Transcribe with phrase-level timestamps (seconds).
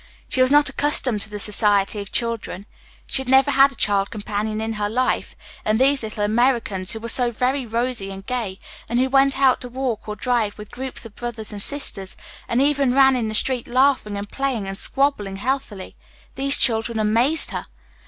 [0.27, 2.65] She was not accustomed to the society of children.
[3.05, 6.99] She had never had a child companion in her life, and these little Americans, who
[6.99, 8.57] were so very rosy and gay,
[8.89, 12.17] and who went out to walk or drive with groups of brothers and sisters,
[12.47, 15.95] and even ran in the street, laughing and playing and squabbling healthily
[16.33, 17.65] these children amazed her.